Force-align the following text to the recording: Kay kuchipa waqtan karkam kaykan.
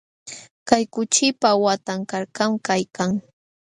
Kay 0.67 0.83
kuchipa 0.93 1.49
waqtan 1.63 1.99
karkam 2.09 2.51
kaykan. 2.67 3.11